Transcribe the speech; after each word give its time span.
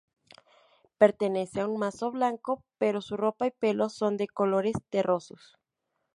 Pertenece 0.97 1.61
a 1.61 1.67
un 1.67 1.77
mazo 1.77 2.09
blanco 2.11 2.63
pero 2.79 3.01
su 3.01 3.17
ropa 3.17 3.45
y 3.45 3.51
pelo 3.51 3.87
son 3.89 4.17
de 4.17 4.27
colores 4.27 4.73
terrosos. 4.89 5.59